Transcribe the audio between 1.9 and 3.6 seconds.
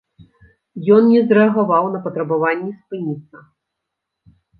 на патрабаванні спыніцца.